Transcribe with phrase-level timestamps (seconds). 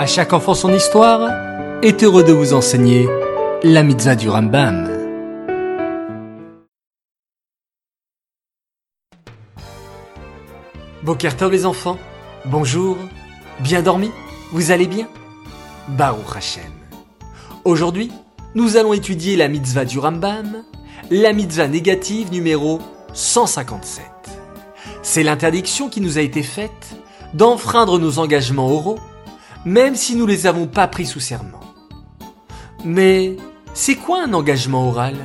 [0.00, 1.28] À chaque enfant son histoire
[1.82, 3.06] est heureux de vous enseigner
[3.62, 4.88] la mitzvah du Rambam.
[11.02, 11.98] Bokertov les enfants,
[12.46, 12.96] bonjour,
[13.58, 14.10] bien dormi
[14.52, 15.06] Vous allez bien?
[15.88, 16.62] Baruch Hashem.
[17.66, 18.10] Aujourd'hui,
[18.54, 20.64] nous allons étudier la mitzvah du Rambam,
[21.10, 22.80] la mitzvah négative numéro
[23.12, 24.06] 157.
[25.02, 26.94] C'est l'interdiction qui nous a été faite
[27.34, 28.98] d'enfreindre nos engagements oraux,
[29.64, 31.60] même si nous les avons pas pris sous serment.
[32.84, 33.36] Mais
[33.74, 35.16] c'est quoi un engagement oral?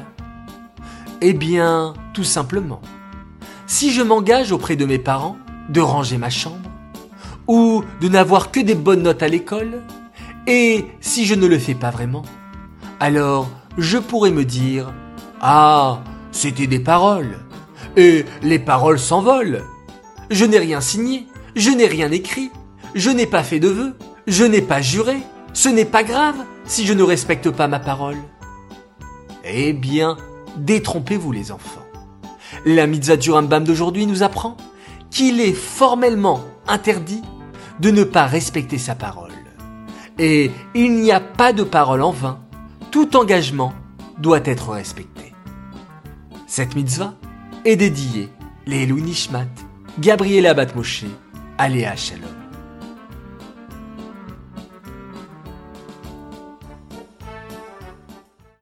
[1.22, 2.82] Eh bien, tout simplement,
[3.68, 5.38] si je m'engage auprès de mes parents
[5.70, 6.70] de ranger ma chambre,
[7.48, 9.82] ou de n'avoir que des bonnes notes à l'école,
[10.48, 12.24] et si je ne le fais pas vraiment,
[13.00, 14.94] alors je pourrais me dire
[15.42, 17.40] Ah, c'était des paroles,
[17.98, 19.64] et les paroles s'envolent.
[20.30, 22.52] Je n'ai rien signé, je n'ai rien écrit,
[22.94, 23.96] je n'ai pas fait de vœux,
[24.28, 25.18] je n'ai pas juré,
[25.54, 28.18] ce n'est pas grave si je ne respecte pas ma parole.
[29.44, 30.18] Eh bien,
[30.58, 31.86] détrompez-vous les enfants.
[32.66, 34.58] La mitzvah du Rambam d'aujourd'hui nous apprend
[35.12, 37.22] qu'il est formellement interdit
[37.80, 39.32] de ne pas respecter sa parole.
[40.18, 42.40] Et il n'y a pas de parole en vain.
[42.92, 43.74] Tout engagement
[44.18, 45.34] doit être respecté.
[46.48, 47.14] Cette mitzvah
[47.66, 48.30] est dédiée
[48.66, 49.46] les Nishmat,
[50.00, 51.06] Gabriela Batmoshe,
[51.58, 52.45] Aléa Shalom.